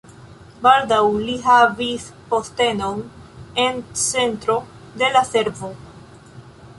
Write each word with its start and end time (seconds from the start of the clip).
Baldaŭ 0.67 1.01
li 1.25 1.33
havis 1.47 2.07
postenon 2.31 3.03
en 3.65 3.77
centro 4.05 4.57
de 5.03 5.11
la 5.17 5.23
servo. 5.33 5.71